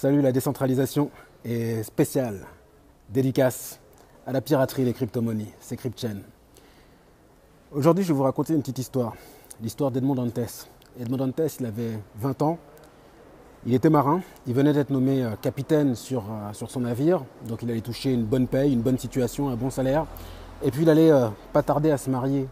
[0.00, 1.10] Salut, la décentralisation
[1.44, 2.46] est spéciale,
[3.10, 3.80] dédicace
[4.26, 6.20] à la piraterie des crypto-monnaies, c'est CryptChain.
[7.70, 9.12] Aujourd'hui, je vais vous raconter une petite histoire,
[9.60, 10.70] l'histoire d'Edmond Dantes.
[10.98, 12.58] Edmond Dantes, il avait 20 ans,
[13.66, 17.62] il était marin, il venait d'être nommé euh, capitaine sur, euh, sur son navire, donc
[17.62, 20.06] il allait toucher une bonne paye, une bonne situation, un bon salaire,
[20.62, 22.48] et puis il allait euh, pas tarder à se marier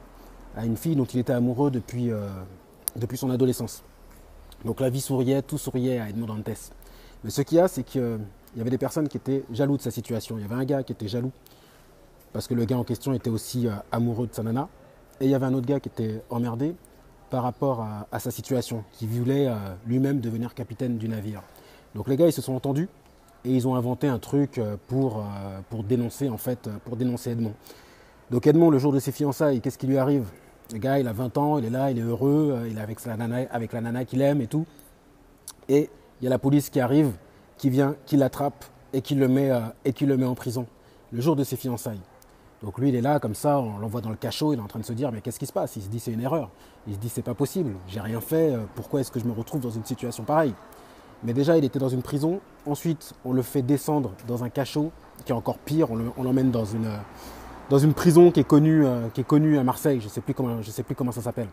[0.54, 2.10] à une fille dont il était amoureux depuis,
[2.94, 3.84] depuis son adolescence.
[4.66, 6.72] Donc la vie souriait, tout souriait à Edmond Dantes.
[7.24, 8.18] Mais ce qu'il y a, c'est qu'il
[8.56, 10.38] y avait des personnes qui étaient jaloux de sa situation.
[10.38, 11.32] Il y avait un gars qui était jaloux
[12.32, 14.68] parce que le gars en question était aussi euh, amoureux de sa nana.
[15.20, 16.74] Et il y avait un autre gars qui était emmerdé
[17.30, 19.54] par rapport à, sa situation, qui voulait euh,
[19.86, 21.42] lui-même devenir capitaine du navire.
[21.94, 22.88] Donc les gars, ils se sont entendus
[23.44, 25.24] et ils ont inventé un truc euh, pour,
[25.68, 27.54] pour dénoncer en fait, pour dénoncer Edmond.
[28.30, 30.26] Donc Edmond, le jour de ses fiançailles, qu'est-ce qui lui arrive?
[30.72, 33.04] Le gars, il a 20 ans, il est là, il est heureux, il est avec,
[33.04, 34.66] nana, avec la nana qu'il aime et tout.
[35.68, 35.90] Et
[36.20, 37.12] il y a la police qui arrive,
[37.56, 40.66] qui vient, qui l'attrape et qui le met, euh, et qui le met en prison
[41.12, 42.00] le jour de ses fiançailles.
[42.62, 44.66] Donc lui, il est là comme ça, on l'envoie dans le cachot, il est en
[44.66, 45.76] train de se dire mais qu'est-ce qui se passe?
[45.76, 46.50] Il se dit c'est une erreur.
[46.86, 49.32] Il se dit c'est pas possible, j'ai rien fait, euh, pourquoi est-ce que je me
[49.32, 50.54] retrouve dans une situation pareille?
[51.24, 52.40] Mais déjà, il était dans une prison.
[52.66, 54.92] Ensuite, on le fait descendre dans un cachot
[55.24, 55.88] qui est encore pire.
[55.90, 56.96] On l'emmène dans une, euh,
[57.70, 60.00] dans une prison qui est connue, à Marseille.
[60.00, 61.48] Je ne sais plus comment ça s'appelle.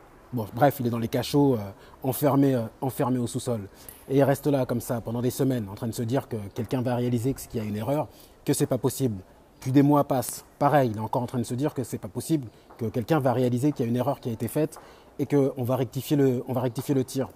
[0.53, 1.58] Bref, il est dans les cachots,
[2.03, 3.61] enfermé, enfermé au sous-sol.
[4.09, 6.36] Et il reste là comme ça pendant des semaines en train de se dire que
[6.53, 8.08] quelqu'un va réaliser qu'il y a une erreur,
[8.44, 9.17] que c'est pas possible.
[9.59, 11.97] Puis des mois passent, pareil, il est encore en train de se dire que c'est
[11.97, 14.80] pas possible, que quelqu'un va réaliser qu'il y a une erreur qui a été faite
[15.17, 17.30] et qu'on va rectifier le, tir.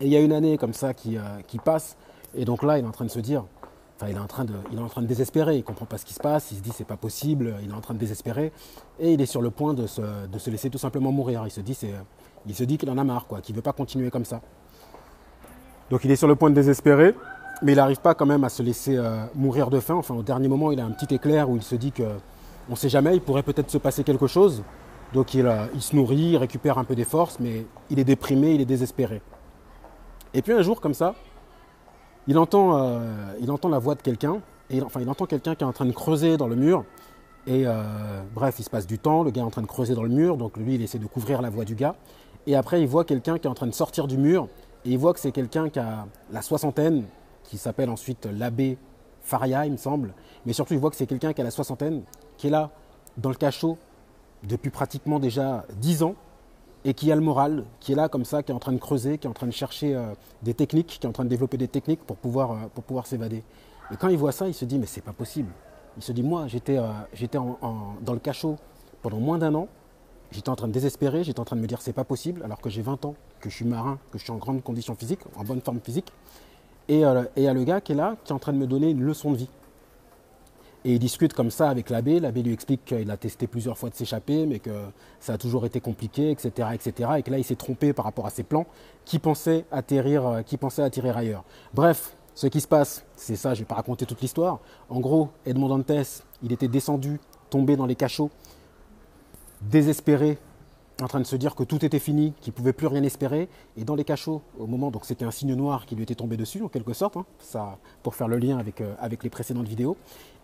[0.00, 1.96] Et il y a une année comme ça qui, euh, qui passe,
[2.34, 3.44] et donc là il est en train de se dire,
[3.96, 5.98] enfin il est en train de, il est en train de désespérer, il comprend pas
[5.98, 7.98] ce qui se passe, il se dit c'est pas possible, il est en train de
[7.98, 8.52] désespérer,
[8.98, 11.42] et il est sur le point de se, de se laisser tout simplement mourir.
[11.46, 11.94] Il se dit c'est,
[12.46, 14.40] il se dit qu'il en a marre, quoi, qu'il veut pas continuer comme ça.
[15.90, 17.14] Donc il est sur le point de désespérer,
[17.62, 19.94] mais il n'arrive pas quand même à se laisser euh, mourir de faim.
[19.94, 22.04] Enfin, au dernier moment, il a un petit éclair où il se dit que
[22.68, 24.62] on ne sait jamais, il pourrait peut-être se passer quelque chose.
[25.12, 28.04] Donc il, euh, il, se nourrit, il récupère un peu des forces, mais il est
[28.04, 29.20] déprimé, il est désespéré.
[30.32, 31.14] Et puis un jour, comme ça,
[32.26, 33.00] il entend, euh,
[33.40, 34.40] il entend la voix de quelqu'un,
[34.70, 36.84] et enfin il entend quelqu'un qui est en train de creuser dans le mur.
[37.46, 37.66] Et
[38.34, 40.08] bref, il se passe du temps, le gars est en train de creuser dans le
[40.08, 41.94] mur, donc lui il essaie de couvrir la voix du gars.
[42.46, 44.48] Et après il voit quelqu'un qui est en train de sortir du mur
[44.84, 47.04] et il voit que c'est quelqu'un qui a la soixantaine,
[47.42, 48.78] qui s'appelle ensuite l'abbé
[49.22, 50.12] Faria, il me semble.
[50.44, 52.02] Mais surtout, il voit que c'est quelqu'un qui a la soixantaine,
[52.36, 52.70] qui est là,
[53.16, 53.78] dans le cachot,
[54.42, 56.14] depuis pratiquement déjà dix ans,
[56.84, 58.78] et qui a le moral, qui est là comme ça, qui est en train de
[58.78, 60.12] creuser, qui est en train de chercher euh,
[60.42, 63.06] des techniques, qui est en train de développer des techniques pour pouvoir, euh, pour pouvoir
[63.06, 63.42] s'évader.
[63.90, 65.50] Et quand il voit ça, il se dit, mais c'est pas possible.
[65.96, 68.56] Il se dit, moi, j'étais euh, j'étais dans le cachot
[69.02, 69.68] pendant moins d'un an,
[70.32, 72.60] J'étais en train de désespérer, j'étais en train de me dire c'est pas possible alors
[72.60, 75.20] que j'ai 20 ans, que je suis marin, que je suis en grande condition physique,
[75.36, 76.10] en bonne forme physique.
[76.88, 77.02] Et
[77.36, 78.90] il y a le gars qui est là, qui est en train de me donner
[78.90, 79.48] une leçon de vie.
[80.84, 82.20] Et il discute comme ça avec l'abbé.
[82.20, 84.70] L'abbé lui explique qu'il a testé plusieurs fois de s'échapper, mais que
[85.18, 86.68] ça a toujours été compliqué, etc.
[86.74, 87.10] etc.
[87.18, 88.66] et que là, il s'est trompé par rapport à ses plans,
[89.06, 91.44] qui pensait atterrir, euh, qui pensait atterrir ailleurs.
[91.72, 94.60] Bref, ce qui se passe, c'est ça, je vais pas raconter toute l'histoire.
[94.90, 97.18] En gros, Edmond Dantes, il était descendu,
[97.48, 98.30] tombé dans les cachots,
[99.62, 100.38] désespéré,
[101.02, 103.48] en train de se dire que tout était fini, qu'il ne pouvait plus rien espérer.
[103.76, 106.36] Et dans les cachots, au moment, donc c'était un signe noir qui lui était tombé
[106.36, 109.66] dessus, en quelque sorte, hein, ça, pour faire le lien avec, euh, avec les précédentes
[109.66, 109.96] vidéos.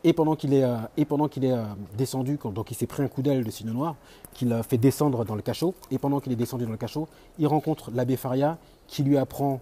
[0.03, 1.65] Et pendant qu'il est, euh, et pendant qu'il est euh,
[1.97, 3.95] descendu, donc il s'est pris un coup d'aile de signe noir,
[4.35, 5.75] qui l'a fait descendre dans le cachot.
[5.91, 7.07] Et pendant qu'il est descendu dans le cachot,
[7.39, 9.61] il rencontre l'abbé Faria, qui lui apprend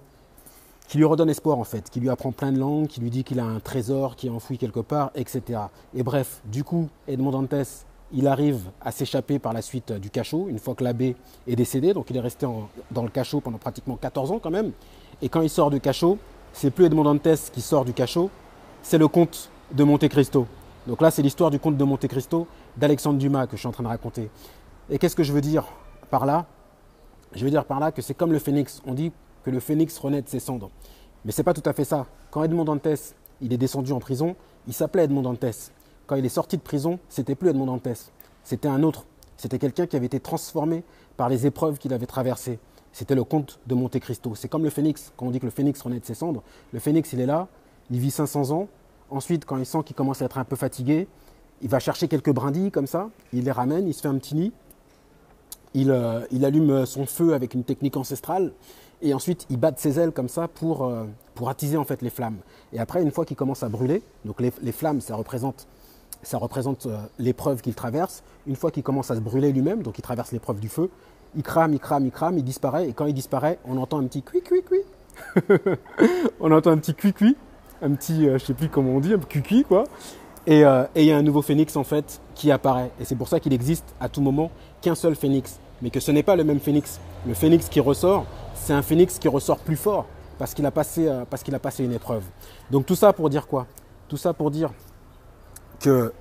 [0.86, 3.22] qui lui redonne espoir en fait, qui lui apprend plein de langues, qui lui dit
[3.22, 5.60] qu'il a un trésor qui est enfoui quelque part, etc.
[5.94, 10.46] Et bref, du coup, Edmond Dantes il arrive à s'échapper par la suite du cachot,
[10.48, 11.92] une fois que l'abbé est décédé.
[11.92, 12.46] Donc il est resté
[12.90, 14.72] dans le cachot pendant pratiquement 14 ans quand même.
[15.20, 16.18] Et quand il sort du cachot,
[16.52, 18.30] c'est plus Edmond Dantes qui sort du cachot,
[18.82, 20.46] c'est le comte de Monte Cristo.
[20.86, 22.46] Donc là, c'est l'histoire du comte de Monte Cristo
[22.76, 24.30] d'Alexandre Dumas que je suis en train de raconter.
[24.88, 25.64] Et qu'est-ce que je veux dire
[26.10, 26.46] par là?
[27.34, 28.80] Je veux dire par là que c'est comme le phénix.
[28.86, 29.12] On dit
[29.44, 30.70] que le phénix renaît de ses cendres.
[31.24, 32.06] Mais ce n'est pas tout à fait ça.
[32.30, 34.34] Quand Edmond Dantes il est descendu en prison,
[34.66, 35.72] il s'appelait Edmond Dantes
[36.08, 38.10] quand il est sorti de prison, c'était plus Edmond Dantes,
[38.42, 39.04] c'était un autre.
[39.36, 40.82] C'était quelqu'un qui avait été transformé
[41.16, 42.58] par les épreuves qu'il avait traversées.
[42.92, 44.34] C'était le comte de Monte Cristo.
[44.34, 45.12] C'est comme le phénix.
[45.16, 47.46] Quand on dit que le phénix renaît de ses cendres, le phénix, il est là,
[47.90, 48.68] il vit 500 ans.
[49.10, 51.06] Ensuite, quand il sent qu'il commence à être un peu fatigué,
[51.60, 54.34] il va chercher quelques brindilles comme ça, il les ramène, il se fait un petit
[54.34, 54.52] nid,
[55.74, 58.52] il, euh, allume son feu avec une technique ancestrale,
[59.02, 61.04] et ensuite il bat de ses ailes comme ça pour, euh,
[61.34, 62.38] pour attiser en fait les flammes.
[62.72, 65.66] Et après, une fois qu'il commence à brûler, donc les flammes, ça représente
[66.22, 68.22] ça représente euh, l'épreuve qu'il traverse.
[68.46, 70.90] Une fois qu'il commence à se brûler lui-même, donc il traverse l'épreuve du feu,
[71.36, 72.88] il crame, il crame, il crame, il disparaît.
[72.88, 74.80] Et quand il disparaît, on entend un petit cui cui cui.
[76.40, 77.36] on entend un petit cui cui.
[77.82, 79.84] un petit, je sais plus comment on dit, un cucu quoi.
[80.46, 80.62] Et
[80.96, 82.90] il y a un nouveau phénix en fait qui apparaît.
[83.00, 84.50] Et c'est pour ça qu'il existe à tout moment
[84.80, 85.60] qu'un seul phénix.
[85.82, 86.98] Mais que ce n'est pas le même phénix.
[87.26, 88.24] Le phénix qui ressort,
[88.54, 90.06] c'est un phénix qui ressort plus fort
[90.38, 92.22] parce qu'il a, passé, parce qu'il a passé une épreuve.
[92.70, 93.66] Donc tout ça pour dire quoi?
[94.08, 94.70] Tout ça pour dire
[95.80, 96.12] que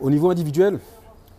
[0.00, 0.80] au niveau individuel,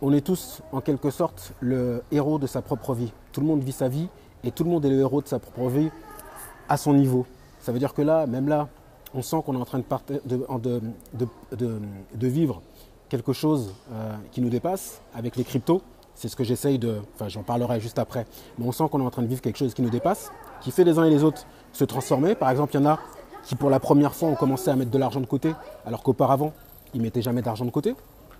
[0.01, 3.12] on est tous en quelque sorte le héros de sa propre vie.
[3.31, 4.07] Tout le monde vit sa vie
[4.44, 5.89] et tout le monde est le héros de sa propre vie
[6.69, 7.25] à son niveau.
[7.59, 8.67] Ça veut dire que là, même là,
[9.13, 10.81] on sent qu'on est en train de,
[11.53, 12.62] de, vivre
[13.09, 15.81] quelque chose euh, qui nous dépasse avec les cryptos.
[16.13, 17.01] C'est ce que j'essaye de.
[17.15, 18.25] Enfin, j'en parlerai juste après.
[18.57, 20.31] Mais on sent qu'on est en train de vivre quelque chose qui nous dépasse,
[20.62, 22.35] qui fait les uns et les autres se transformer.
[22.35, 23.00] Par exemple, il y en a
[23.45, 25.53] qui, pour la première fois, ont commencé à mettre de l'argent de côté,
[25.86, 26.51] alors qu'auparavant,
[26.94, 27.95] ils ne mettaient jamais d'argent de côté.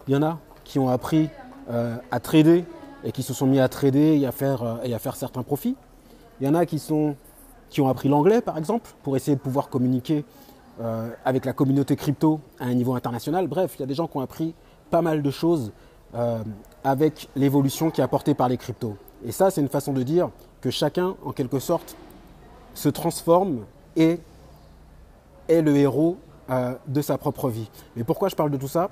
[0.08, 1.30] Il y en a qui ont appris
[1.70, 2.66] euh, à trader
[3.04, 5.44] et qui se sont mis à trader et à faire, euh, et à faire certains
[5.44, 5.76] profits.
[6.42, 7.16] Il y en a qui, sont,
[7.70, 10.26] qui ont appris l'anglais, par exemple, pour essayer de pouvoir communiquer
[10.82, 13.48] euh, avec la communauté crypto à un niveau international.
[13.48, 14.54] Bref, il y a des gens qui ont appris
[14.90, 15.72] pas mal de choses
[16.86, 18.96] avec l'évolution qui est apportée par les cryptos.
[19.26, 20.30] Et ça, c'est une façon de dire
[20.62, 21.98] que chacun, en quelque sorte,
[22.74, 23.66] se transforme
[23.98, 24.22] et
[25.48, 26.18] est le héros
[26.88, 27.70] de sa propre vie.
[27.96, 28.90] Mais pourquoi je parle de tout ça?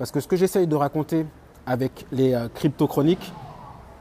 [0.00, 1.26] Parce que ce que j'essaye de raconter
[1.66, 3.32] avec les euh, crypto-chroniques,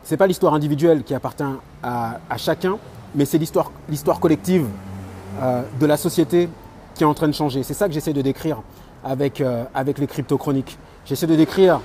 [0.06, 1.44] ce n'est pas l'histoire individuelle qui appartient
[1.84, 2.78] à, chacun,
[3.16, 3.70] mais c'est l'histoire,
[4.22, 4.66] collective
[5.42, 6.48] euh, de la société
[6.96, 7.64] qui est en train de changer.
[7.64, 8.62] C'est ça que j'essaie de décrire
[9.04, 10.78] avec, euh, avec les crypto-chroniques.
[11.06, 11.82] J'essaie de décrire,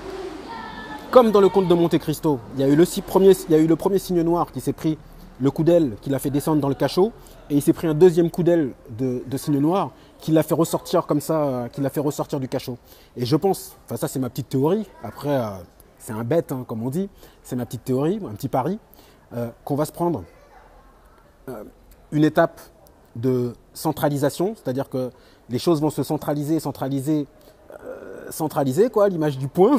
[1.11, 3.55] comme dans le conte de Monte Cristo, il y a eu le premier, il y
[3.57, 4.97] a eu le premier signe noir qui s'est pris
[5.41, 7.13] le coup d'aile, qui l'a fait descendre dans le cachot,
[7.51, 9.91] et il s'est pris un deuxième coup d'aile de, de signe noir
[10.25, 12.79] qui l'a fait ressortir comme ça, qui l'a fait ressortir du cachot.
[13.15, 15.39] Et je pense, enfin ça c'est ma petite théorie, après
[15.99, 17.11] c'est un bête, hein, comme on dit,
[17.43, 18.79] c'est ma petite théorie, un petit pari,
[19.35, 20.25] euh, qu'on va se prendre
[21.51, 21.63] euh,
[22.11, 22.59] une étape
[23.17, 25.11] de centralisation, c'est-à-dire que
[25.51, 27.27] les choses vont se centraliser, centraliser,
[27.85, 29.77] euh, centraliser, quoi, l'image du point.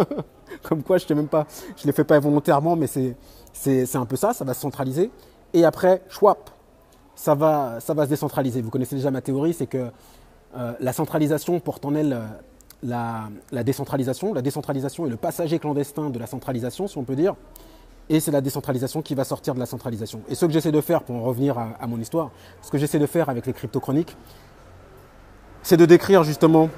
[0.62, 1.44] comme quoi, je ne même pas,
[1.76, 3.16] je l'ai fait pas volontairement, mais c'est,
[3.52, 5.10] c'est, un peu ça, ça va se centraliser.
[5.52, 6.50] Et après, schwap,
[7.14, 8.62] ça va, ça va se décentraliser.
[8.62, 9.90] Vous connaissez déjà ma théorie, c'est que
[10.80, 12.20] la centralisation porte en elle
[12.82, 13.28] la,
[13.64, 14.34] décentralisation.
[14.34, 17.34] La décentralisation est le passager clandestin de la centralisation, si on peut dire.
[18.08, 20.20] Et c'est la décentralisation qui va sortir de la centralisation.
[20.28, 22.30] Et ce que j'essaie de faire, pour en revenir à, mon histoire,
[22.60, 24.16] ce que j'essaie de faire avec les crypto-chroniques,
[25.62, 26.68] c'est de décrire justement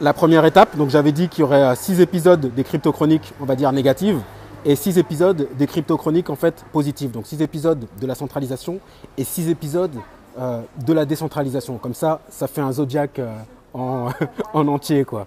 [0.00, 0.76] la première étape.
[0.76, 4.20] Donc j'avais dit qu'il y aurait euh, six épisodes des crypto-chroniques, on va dire négatives,
[4.64, 7.10] et six épisodes des crypto-chroniques en fait positives.
[7.10, 8.80] Donc six épisodes de la centralisation
[9.18, 9.94] et six épisodes
[10.38, 11.78] euh, de la décentralisation.
[11.78, 13.36] Comme ça, ça fait un zodiaque euh,
[13.74, 14.08] en,
[14.54, 15.04] entier.
[15.04, 15.26] Quoi.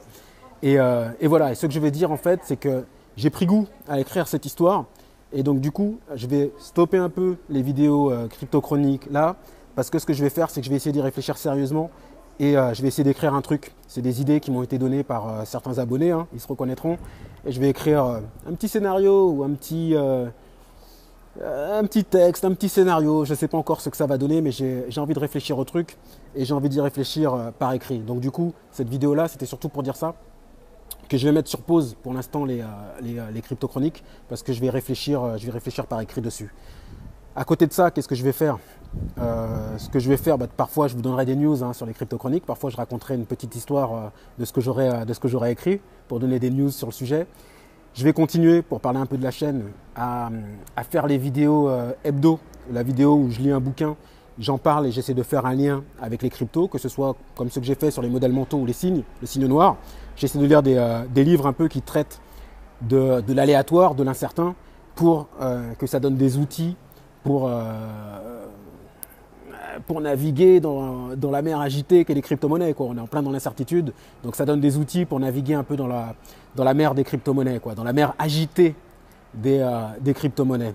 [0.64, 2.84] Euh, et, voilà, et ce que je vais dire en fait, c'est que
[3.16, 4.86] j'ai pris goût à écrire cette histoire.
[5.34, 9.36] Et donc du coup, je vais stopper un peu les vidéos crypto-chroniques là,
[9.76, 11.90] parce que ce que je vais faire, c'est que je vais essayer d'y réfléchir sérieusement
[12.40, 13.74] et euh, je vais essayer d'écrire un truc.
[13.88, 16.98] C'est des idées qui m'ont été données par certains abonnés, hein, ils se reconnaîtront.
[17.46, 22.68] Et je vais écrire un petit scénario ou un petit, un petit texte, un petit
[22.70, 23.24] scénario.
[23.24, 25.58] Je ne sais pas encore ce que ça va donner, mais j'ai envie de réfléchir
[25.58, 25.98] au truc
[26.38, 28.00] et j'ai envie d'y réfléchir euh, par écrit.
[28.00, 30.16] Donc du coup, cette vidéo-là, c'était surtout pour dire ça,
[31.10, 32.66] que je vais mettre sur pause pour l'instant les, euh,
[33.04, 36.54] euh, les, crypto-chroniques, parce que je vais, réfléchir, je vais réfléchir par écrit dessus.
[37.38, 38.58] À côté de ça, qu'est-ce que je vais faire?
[39.16, 41.94] Ce que je vais faire, bah, parfois je vous donnerai des news hein, sur les
[41.94, 44.60] crypto-chroniques, parfois je raconterai une petite histoire de ce que
[45.28, 47.28] j'aurais écrit pour donner des news sur le sujet.
[47.94, 49.66] Je vais continuer, pour parler un peu de la chaîne,
[49.96, 50.30] à,
[50.90, 51.70] faire les vidéos
[52.04, 52.40] hebdo,
[52.72, 53.96] la vidéo où je lis un bouquin
[54.40, 57.50] j'en parle et j'essaie de faire un lien avec les cryptos, que ce soit comme
[57.50, 59.78] ce que j'ai fait sur les modèles mentaux ou les signes, le signe noir.
[60.16, 62.20] J'essaie de lire des, euh, livres un peu qui traitent
[62.82, 64.56] de, l'aléatoire, de l'incertain,
[64.96, 66.76] pour euh, que ça donne des outils
[67.28, 67.62] pour, euh,
[69.86, 72.74] pour naviguer dans, la mer agitée qu'est les crypto-monnaies.
[72.74, 72.86] Quoi.
[72.90, 73.92] On est en plein dans l'incertitude,
[74.24, 76.16] donc ça donne des outils pour naviguer un peu dans la,
[76.56, 78.76] dans la mer des crypto-monnaies, quoi, dans la mer agitée
[79.34, 79.62] des,
[80.00, 80.74] des crypto-monnaies.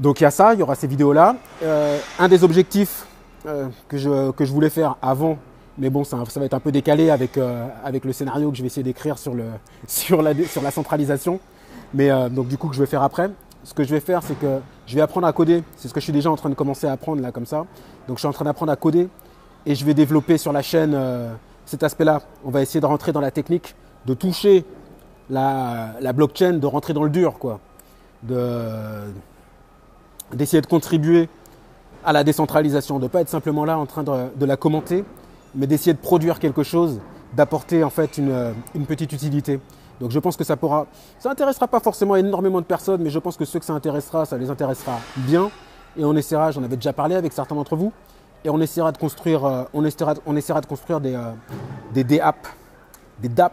[0.00, 1.36] Donc il y a ça, il y aura ces vidéos-là.
[1.62, 3.06] Euh, un des objectifs
[3.46, 5.38] euh, que, je, que je voulais faire avant,
[5.78, 8.56] mais bon, ça, ça va être un peu décalé avec, euh, avec le scénario que
[8.56, 9.44] je vais essayer d'écrire sur, le,
[9.86, 11.38] sur, la, sur la centralisation.
[11.94, 13.30] Mais donc du coup que je vais faire après.
[13.64, 15.62] Ce que je vais faire, c'est que je vais apprendre à coder.
[15.76, 17.66] C'est ce que je suis déjà en train de commencer à apprendre là comme ça.
[18.08, 19.08] Donc je suis en train d'apprendre à coder
[19.66, 20.98] et je vais développer sur la chaîne
[21.66, 22.22] cet aspect-là.
[22.44, 23.74] On va essayer de rentrer dans la technique,
[24.06, 24.64] de toucher
[25.30, 27.60] la, blockchain, de rentrer dans le dur, quoi.
[28.22, 28.64] De,
[30.32, 31.28] d'essayer de contribuer
[32.04, 35.04] à la décentralisation, de ne pas être simplement là en train de, la commenter,
[35.54, 37.00] mais d'essayer de produire quelque chose,
[37.36, 38.54] d'apporter en fait une,
[38.86, 39.60] petite utilité.
[40.00, 40.86] Donc je pense que ça pourra,
[41.18, 44.26] ça intéressera pas forcément énormément de personnes, mais je pense que ceux que ça intéressera,
[44.26, 45.50] ça les intéressera bien.
[45.96, 47.92] Et on essaiera, j'en avais déjà parlé avec certains d'entre vous,
[48.44, 51.32] et on essaiera de construire, euh, on essaiera, on essaiera de construire des, euh,
[51.92, 52.20] des des
[53.28, 53.52] DApp,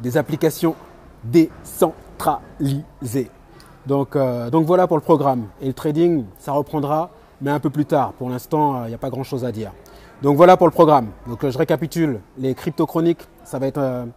[0.00, 0.74] des applications
[1.22, 3.30] décentralisées.
[3.86, 5.46] Donc, euh, donc voilà pour le programme.
[5.60, 7.10] Et le trading, ça reprendra,
[7.40, 8.14] mais un peu plus tard.
[8.14, 9.70] Pour l'instant, il n'y a pas grand-chose à dire.
[10.22, 11.10] Donc voilà pour le programme.
[11.28, 12.20] Donc je récapitule.
[12.36, 14.08] Les crypto chroniques, ça va être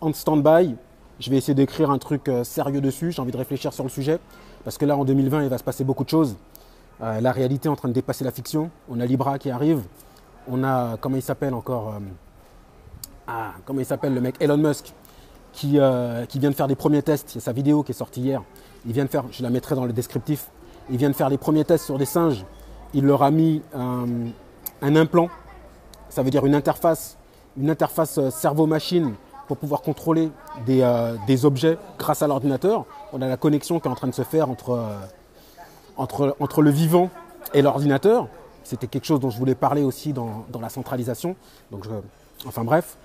[0.00, 0.76] en stand-by.
[1.20, 3.12] Je vais essayer d'écrire un truc sérieux dessus.
[3.12, 4.18] J'ai envie de réfléchir sur le sujet.
[4.64, 6.36] Parce que là, en 2020, il va se passer beaucoup de choses.
[7.02, 8.70] Euh, la réalité est en train de dépasser la fiction.
[8.90, 9.82] On a Libra qui arrive.
[10.48, 11.98] On a, comment il s'appelle encore euh,
[13.26, 14.92] ah, comment il s'appelle le mec Elon Musk
[15.52, 17.34] qui, euh, qui vient de faire des premiers tests.
[17.34, 18.42] Il y a sa vidéo qui est sortie hier.
[18.86, 20.48] Il vient de faire, je la mettrai dans le descriptif.
[20.90, 22.44] Il vient de faire les premiers tests sur des singes.
[22.92, 25.28] Il leur a mis un, implant.
[26.08, 27.16] Ça veut dire une interface,
[27.56, 29.14] une interface cerveau-machine
[29.50, 30.30] pour pouvoir contrôler
[30.64, 30.88] des,
[31.26, 32.84] des objets grâce à l'ordinateur.
[33.12, 34.78] On a la connexion qui est en train de se faire entre
[36.00, 37.10] entre, le vivant
[37.54, 38.28] et l'ordinateur.
[38.64, 41.36] C'était quelque chose dont je voulais parler aussi dans, la centralisation.
[41.70, 41.86] Donc
[42.46, 42.96] enfin bref.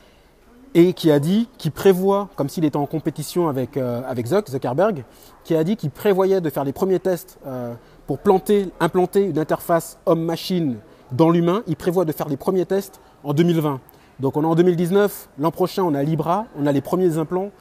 [0.73, 5.05] Et qui a dit, qui prévoit, comme s'il était en compétition avec, euh, avec Zuckerberg,
[5.45, 7.73] qui a dit qu'il prévoyait de faire les premiers tests euh,
[8.07, 10.77] pour planter, implanter une interface homme-machine
[11.13, 11.63] dans l'humain.
[11.67, 13.79] Il prévoit de faire les premiers tests en 2020.
[14.19, 17.51] Donc on est en 2019, l'an prochain on a Libra, on a les premiers implants,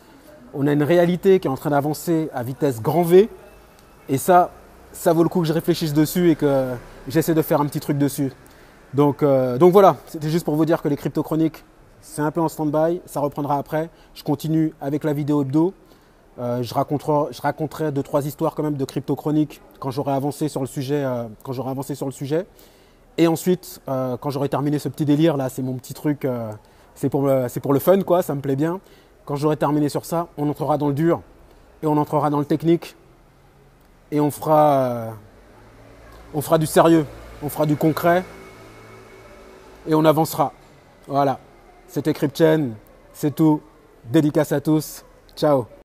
[0.54, 3.28] on a une réalité qui est en train d'avancer à vitesse grand V.
[4.08, 4.50] Et ça,
[4.92, 6.70] ça vaut le coup que je réfléchisse dessus et que
[7.08, 8.32] j'essaie de faire un petit truc dessus.
[8.94, 11.64] Donc, euh, voilà, c'était juste pour vous dire que les crypto chroniques,
[12.00, 13.90] c'est un peu en stand-by, ça reprendra après.
[14.14, 15.75] Je continue avec la vidéo hebdo.
[16.38, 20.12] Euh, je, raconterai, je raconterai deux trois histoires quand même de crypto chroniques quand j'aurai
[20.12, 21.02] avancé sur le sujet.
[21.04, 22.46] Euh, quand j'aurai avancé sur le sujet.
[23.16, 26.26] Et ensuite, quand j'aurai terminé ce petit délire là, c'est mon petit truc,
[26.94, 27.28] c'est pour,
[27.62, 28.80] pour le fun quoi, ça me plaît bien.
[29.25, 31.23] Quand j'aurai terminé sur ça, on entrera dans le dur
[31.83, 32.97] et on entrera dans le technique
[34.11, 35.11] et on fera, euh,
[36.35, 37.06] on fera du sérieux,
[37.42, 38.23] on fera du concret
[39.87, 40.52] et on avancera.
[41.06, 41.38] Voilà,
[41.88, 42.71] c'était CryptChain,
[43.12, 43.61] c'est tout.
[44.04, 45.04] Dédicace à tous.
[45.35, 45.75] Ciao